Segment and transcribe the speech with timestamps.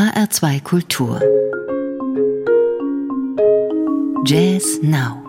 [0.00, 1.20] HR2 Kultur.
[4.24, 5.22] Jazz Now.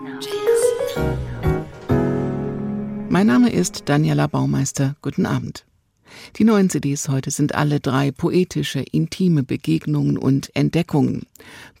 [3.10, 4.96] Mein Name ist Daniela Baumeister.
[5.02, 5.66] Guten Abend.
[6.36, 11.26] Die neuen CDs heute sind alle drei poetische, intime Begegnungen und Entdeckungen.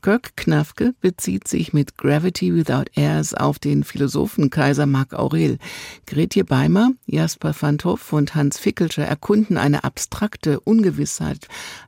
[0.02, 5.58] Kirk Knafke bezieht sich mit Gravity Without Airs auf den Philosophen Kaiser Marc Aurel.
[6.06, 11.46] Gretje Beimer, Jasper van Toff und Hans Fickelscher erkunden eine abstrakte Ungewissheit,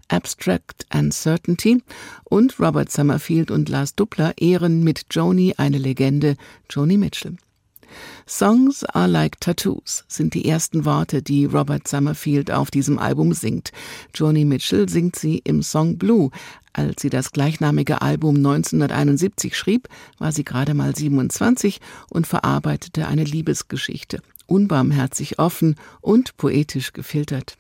[0.09, 1.83] Abstract Uncertainty
[2.25, 6.37] und Robert Summerfield und Lars Duppler ehren mit Joni eine Legende,
[6.71, 7.37] Joni Mitchell.
[8.27, 13.73] Songs are like tattoos sind die ersten Worte, die Robert Summerfield auf diesem Album singt.
[14.15, 16.31] Joni Mitchell singt sie im Song Blue.
[16.73, 19.89] Als sie das gleichnamige Album 1971 schrieb,
[20.19, 21.81] war sie gerade mal 27
[22.11, 24.21] und verarbeitete eine Liebesgeschichte.
[24.47, 27.57] Unbarmherzig offen und poetisch gefiltert.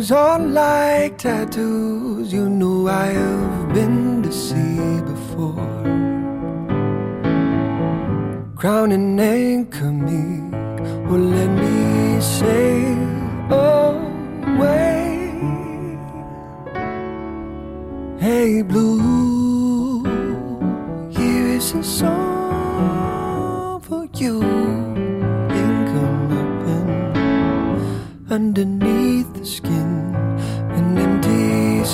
[0.00, 5.54] Like tattoos, you know I have been to sea before.
[8.54, 10.54] Crown and anchor me,
[11.10, 12.98] or let me sail
[13.50, 15.34] away.
[18.20, 20.04] Hey, blue,
[21.10, 24.68] here is a song for you.
[28.30, 29.87] Underneath the skin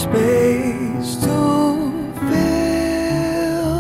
[0.05, 1.39] space to
[2.29, 3.75] fill.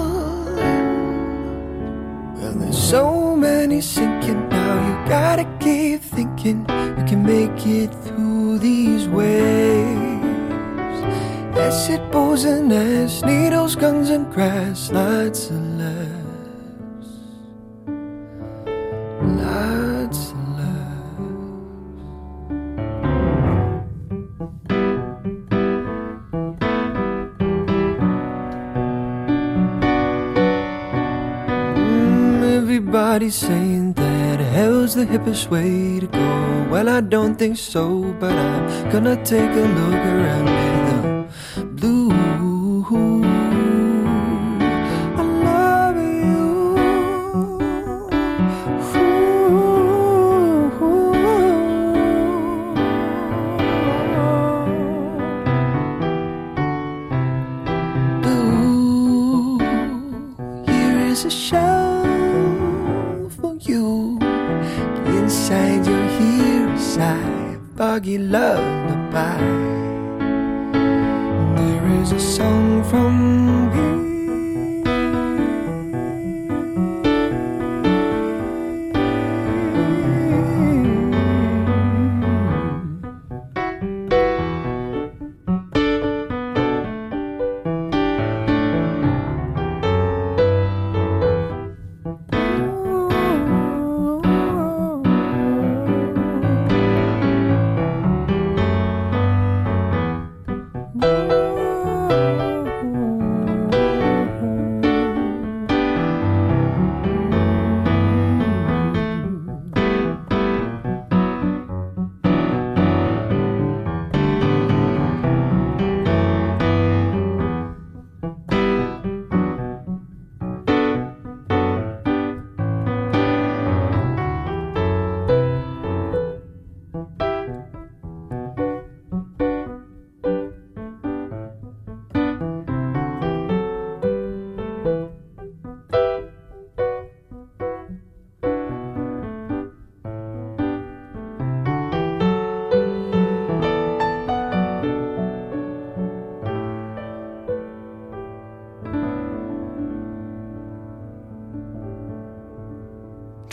[2.36, 4.74] Well, there's so many sinking now.
[4.86, 6.58] You gotta keep thinking
[6.98, 10.24] you can make it through these waves.
[11.56, 15.73] Acid, poisonous needles, guns, and grass, of
[33.24, 36.68] Everybody's saying that hell's the hippest way to go.
[36.70, 40.83] Well, I don't think so, but I'm gonna take a look around me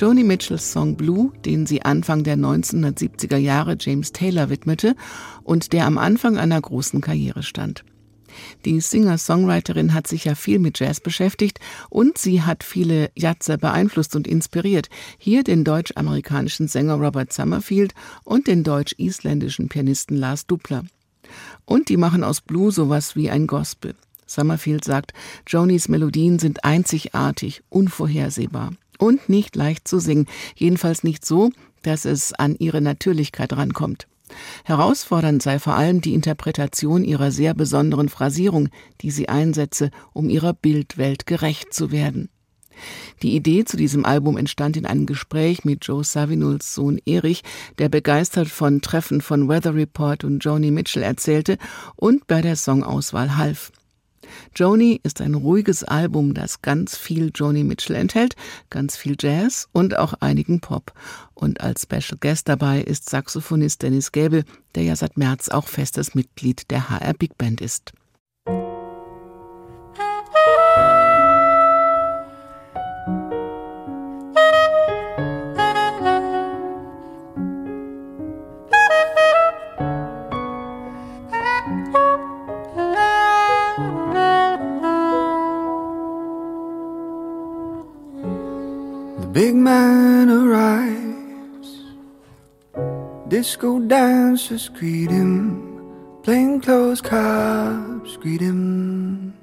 [0.02, 4.96] Joni Mitchells Song Blue, den sie Anfang der 1970er Jahre James Taylor widmete
[5.44, 7.86] und der am Anfang einer großen Karriere stand.
[8.66, 11.60] Die Singer-Songwriterin hat sich ja viel mit Jazz beschäftigt
[11.92, 14.90] und sie hat viele Jazzer beeinflusst und inspiriert.
[15.20, 17.94] Hier den deutsch-amerikanischen Sänger Robert Summerfield
[18.24, 20.84] und den deutsch-isländischen Pianisten Lars Dupler.
[21.66, 23.94] Und die machen aus Blue sowas wie ein Gospel.
[24.26, 25.14] Summerfield sagt,
[25.46, 28.72] Jonis Melodien sind einzigartig, unvorhersehbar
[29.02, 31.50] und nicht leicht zu singen, jedenfalls nicht so,
[31.82, 34.08] dass es an ihre Natürlichkeit rankommt.
[34.64, 38.70] Herausfordernd sei vor allem die Interpretation ihrer sehr besonderen Phrasierung,
[39.02, 42.30] die sie einsetze, um ihrer Bildwelt gerecht zu werden.
[43.22, 47.44] Die Idee zu diesem Album entstand in einem Gespräch mit Joe Savinuls Sohn Erich,
[47.80, 51.58] der begeistert von Treffen von Weather Report und Joni Mitchell erzählte
[51.96, 53.72] und bei der Songauswahl half.
[54.56, 58.36] Joni ist ein ruhiges Album, das ganz viel Joni Mitchell enthält,
[58.70, 60.94] ganz viel Jazz und auch einigen Pop.
[61.34, 64.44] Und als Special Guest dabei ist Saxophonist Dennis Gäbel,
[64.76, 67.94] der ja seit März auch festes Mitglied der HR Big Band ist.
[89.32, 91.86] Big man arrives.
[93.28, 96.20] Disco dancers greet him.
[96.24, 99.34] Plainclothes cops greet him.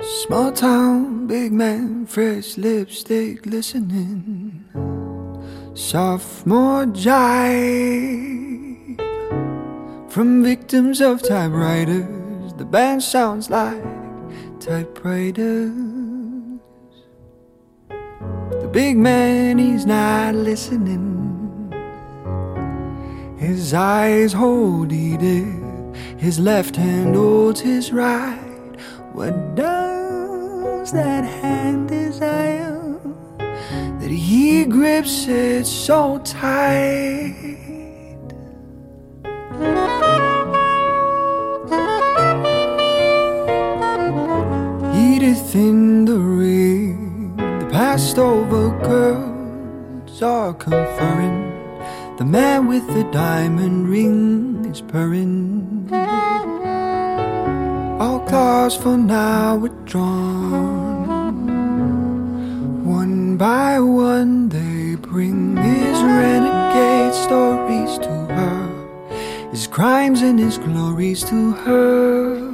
[0.00, 4.64] Small town, big man, fresh lipstick listening.
[5.74, 8.20] Sophomore jive
[10.10, 12.54] from victims of typewriters.
[12.54, 13.82] The band sounds like
[14.60, 15.99] typewriters
[18.72, 21.18] big man, he's not listening.
[23.38, 28.76] His eyes hold Edith, his left hand holds his right.
[29.12, 32.98] What does that hand desire?
[33.38, 37.34] That he grips it so tight.
[44.94, 45.89] Edith in
[47.90, 51.38] passed over girls are conferring.
[52.18, 55.88] The man with the diamond ring is purring.
[58.00, 61.00] All claws for now withdrawn.
[62.84, 71.24] One by one they bring his renegade stories to her, his crimes and his glories
[71.24, 72.49] to her.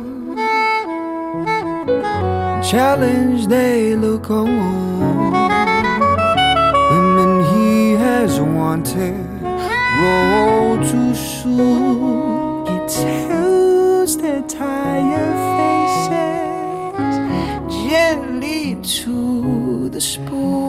[2.70, 4.48] Challenge they look on
[6.90, 9.24] Women he has wanted
[10.02, 12.66] roll too soon.
[12.66, 15.36] He tells their tired
[16.08, 17.18] faces
[17.88, 20.65] gently to the spoon.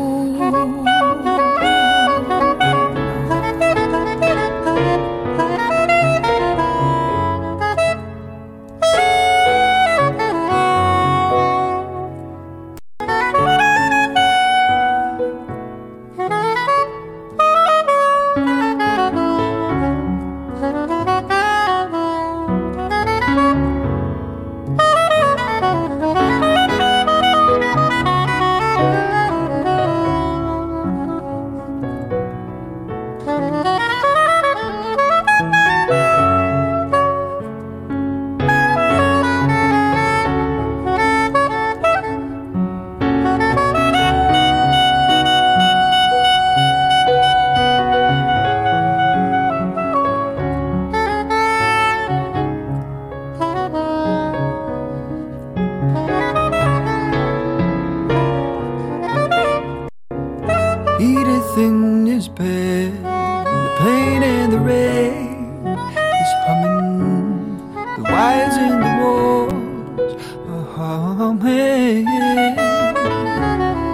[62.27, 62.93] his bed.
[63.03, 67.57] The pain and the rain is humming.
[67.97, 70.13] The wires in the walls
[70.49, 72.05] are humming.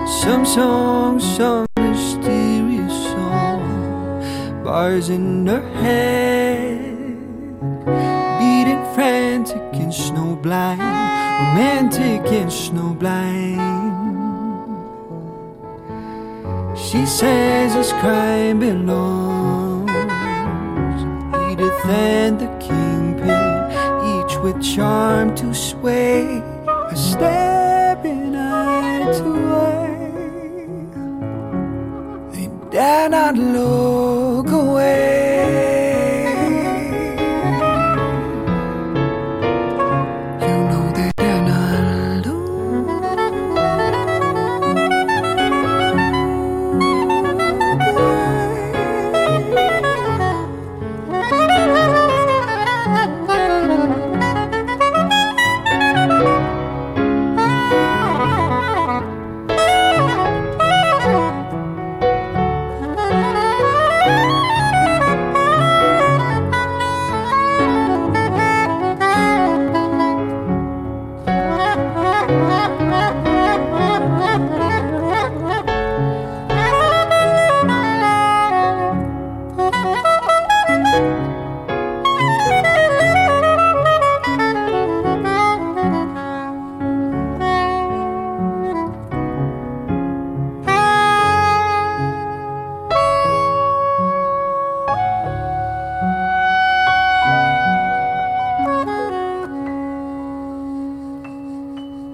[0.07, 4.63] Some songs, some mysterious song.
[4.63, 6.95] Bars in her head,
[8.39, 10.79] beating frantic and snowblind,
[11.39, 14.12] romantic and snowblind.
[16.93, 19.89] She says it's crime belongs.
[21.51, 23.71] Edith and the kingpin,
[24.13, 26.43] each with charm to sway.
[26.67, 30.11] A stabbing eye to eye.
[32.31, 35.12] They dare not look away.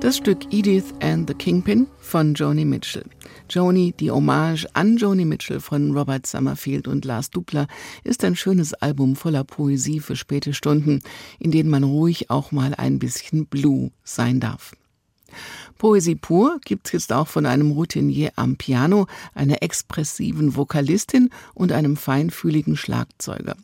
[0.02, 3.04] Das Stück Edith and the Kingpin von Joni Mitchell.
[3.50, 7.68] Joni, die Hommage an Joni Mitchell von Robert Summerfield und Lars Dupler,
[8.06, 11.02] ist ein schönes Album voller Poesie für späte Stunden,
[11.38, 14.74] in denen man ruhig auch mal ein bisschen blue sein darf.
[15.78, 21.98] Poesie pur gibt's jetzt auch von einem Routinier am Piano, einer expressiven Vokalistin und einem
[21.98, 23.58] feinfühligen Schlagzeuger.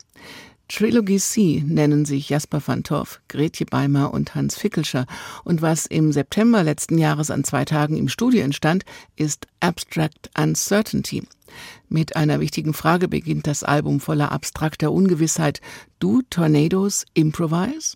[0.68, 5.06] Trilogy C nennen sich Jasper van Torf, Gretje Beimer und Hans Fickelscher.
[5.44, 8.84] Und was im September letzten Jahres an zwei Tagen im Studio entstand,
[9.16, 11.28] ist Abstract Uncertainty.
[11.88, 15.62] Mit einer wichtigen Frage beginnt das Album voller abstrakter Ungewissheit.
[16.00, 17.96] Do Tornadoes improvise?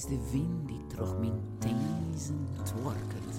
[0.00, 3.36] Is de wind die terug mijn tezen twerket.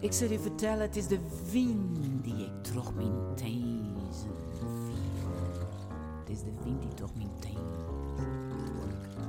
[0.00, 1.18] Ik zal die vertellen, het is de
[1.52, 5.28] wind die ik terug mijn tezen viel.
[6.18, 7.60] Het is de wind die terug mijn tezen
[8.64, 9.24] twerket.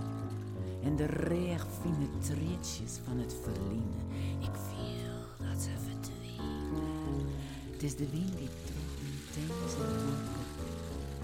[0.84, 4.06] En de reeg fine treetjes van het verliezen.
[4.40, 7.26] Ik viel dat ze verdwijnen.
[7.72, 10.39] Het is de wind die terug mijn tezen twerket.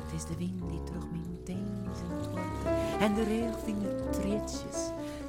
[0.05, 2.65] Het is de wind die toch mijn tenzend wordt.
[2.99, 4.77] En de reelvingertreetjes,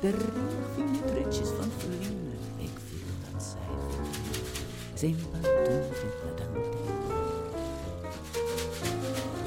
[0.01, 2.39] de reelvingertreetjes van vrienden.
[2.57, 3.67] Ik viel dat zij
[4.95, 6.79] Sempre tudo badante.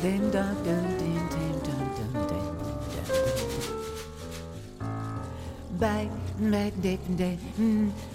[0.01, 1.79] Dem da dum dim dim.
[5.77, 7.39] Bij, met, dip, dip,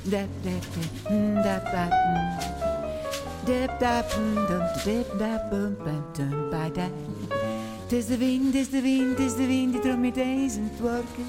[0.02, 0.64] dip, dip, dip,
[7.82, 10.14] het is de wind, het is de wind, het is de wind die terug met
[10.14, 11.26] deze twerken.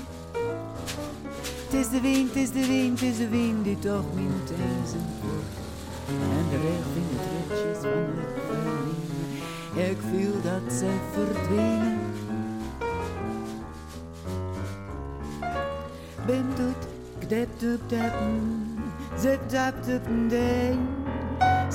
[1.66, 4.48] Het is de wind, het is de wind, het is de wind die toch met
[4.48, 5.64] deze twerken.
[6.08, 7.18] En de regen in de
[7.48, 9.92] tretjes van het verliezen.
[9.92, 12.00] Ik voel dat ze verdwijnen.
[16.26, 16.88] Bim doet,
[17.20, 18.14] gdip doep dap,
[19.18, 19.74] zip dap
[20.30, 20.95] day.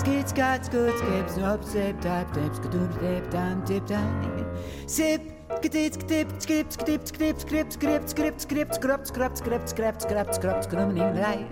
[0.00, 4.46] Skit skat skut skip snop zip dap dip skadoop dip dam dip dam.
[4.86, 5.20] Sip
[5.60, 10.64] Gedit, gedipt, skript, skript, skript, skript, skript, skript, skript, skript, skript, skript, skript, skript, skript,
[10.64, 11.46] skript, in rij.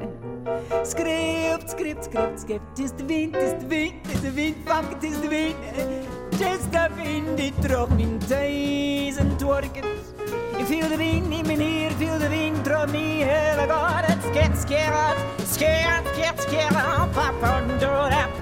[0.85, 5.21] Skript, skript, skript, skript, het wind, het is wind, is de wind, fuck, het is
[5.21, 5.57] de wind.
[6.31, 9.85] Het is de wind die trok mijn tezen twerken.
[10.57, 14.07] Ik de wind in mijn hier, viel de wind trok me hele god.
[14.07, 16.69] Het skit, skit, skit, skit, skit,
[17.13, 17.63] papa.
[17.69, 18.38] Skit, skit, het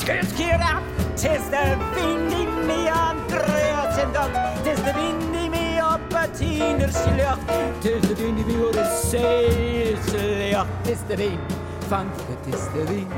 [0.00, 0.78] Skønskjera,
[1.20, 1.60] teste
[1.92, 7.52] vinni mi Andrea sendat, teste vinni mi appatiner slørt,
[7.84, 11.36] teste vinni mi våre seilslørt, teste vin,
[11.90, 13.12] fangte teste vin.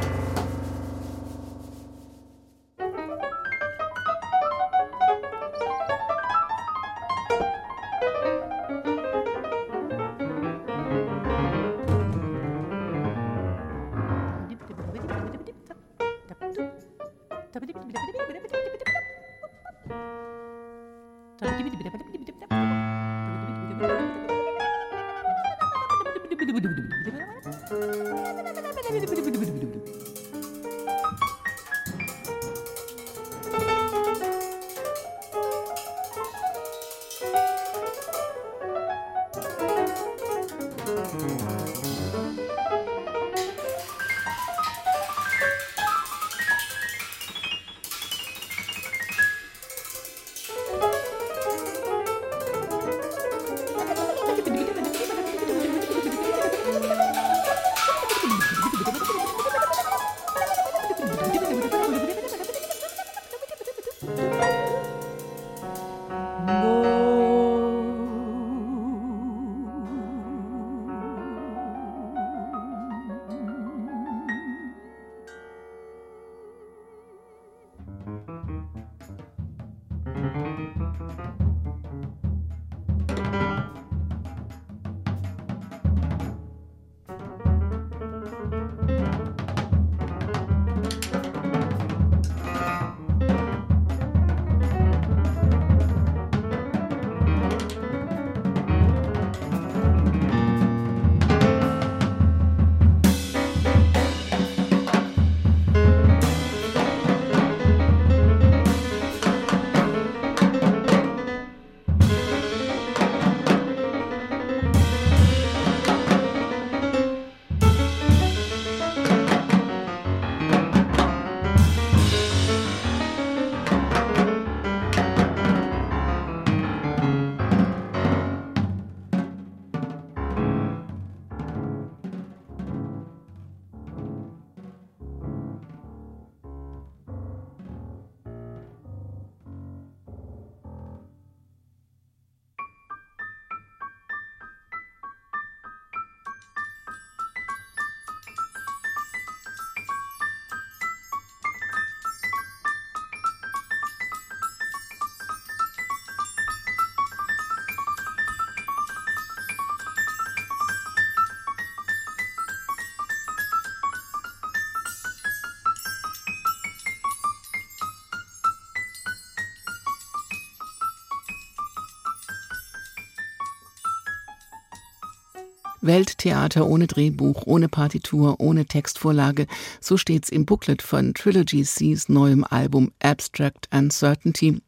[175.83, 179.47] Welttheater ohne Drehbuch, ohne Partitur, ohne Textvorlage,
[179.81, 184.63] so steht's im Booklet von Trilogy C's neuem Album Abstract Uncertainty.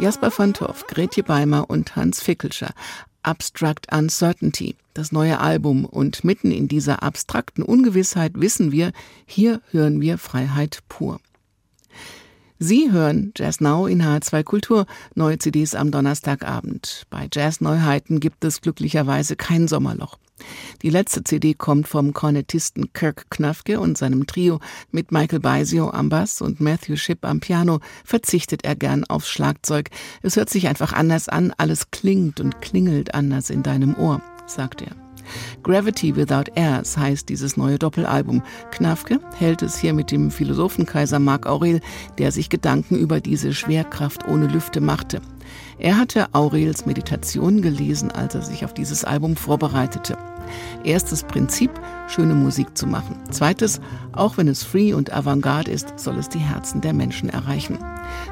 [0.01, 2.73] Jasper van Torf, Gretje Beimer und Hans Fickelscher.
[3.23, 5.85] Abstract Uncertainty, das neue Album.
[5.85, 8.93] Und mitten in dieser abstrakten Ungewissheit wissen wir,
[9.27, 11.21] hier hören wir Freiheit pur.
[12.63, 17.07] Sie hören Jazz Now in H2 Kultur, neue CDs am Donnerstagabend.
[17.09, 20.19] Bei Jazz Neuheiten gibt es glücklicherweise kein Sommerloch.
[20.83, 24.61] Die letzte CD kommt vom Kornettisten Kirk Knafke und seinem Trio.
[24.91, 29.89] Mit Michael Baisio am Bass und Matthew Shipp am Piano verzichtet er gern aufs Schlagzeug.
[30.21, 34.83] Es hört sich einfach anders an, alles klingt und klingelt anders in deinem Ohr, sagt
[34.83, 35.10] er.
[35.63, 38.43] Gravity Without Airs heißt dieses neue Doppelalbum.
[38.71, 41.81] Knafke hält es hier mit dem Philosophenkaiser Marc Aurel,
[42.19, 45.21] der sich Gedanken über diese Schwerkraft ohne Lüfte machte.
[45.79, 50.17] Er hatte Aurels Meditation gelesen, als er sich auf dieses Album vorbereitete.
[50.85, 51.71] Erstes Prinzip,
[52.09, 53.17] schöne Musik zu machen.
[53.31, 53.81] Zweites,
[54.13, 57.79] auch wenn es free und avantgarde ist, soll es die Herzen der Menschen erreichen.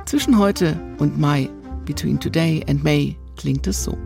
[0.05, 1.49] Zwischen heute und Mai,
[1.85, 3.97] between today and May, klingt es so.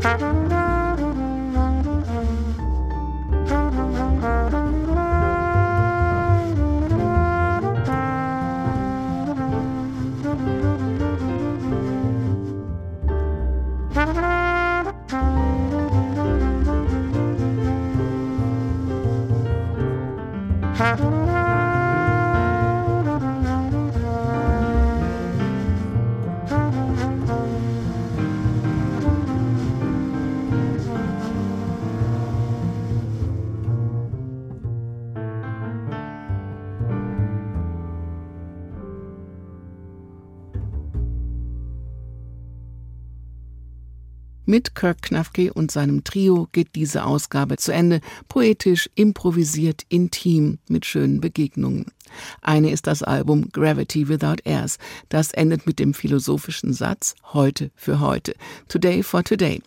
[0.00, 0.47] 哈哈。
[44.58, 51.20] Mit Kirk Knafke und seinem Trio geht diese Ausgabe zu Ende, poetisch, improvisiert, intim, mit schönen
[51.20, 51.92] Begegnungen.
[52.42, 54.78] Eine ist das Album Gravity Without Airs.
[55.10, 58.34] Das endet mit dem philosophischen Satz Heute für heute.
[58.66, 59.62] Today for Today.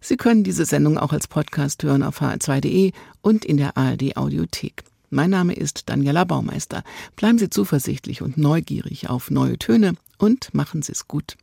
[0.00, 4.82] Sie können diese Sendung auch als Podcast hören auf hr2.de und in der ARD Audiothek.
[5.08, 6.82] Mein Name ist Daniela Baumeister.
[7.14, 11.36] Bleiben Sie zuversichtlich und neugierig auf neue Töne und machen Sie es gut.